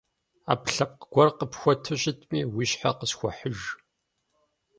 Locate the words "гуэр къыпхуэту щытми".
1.11-2.41